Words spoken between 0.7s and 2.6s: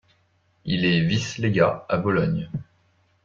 est vice-légat à Bologne.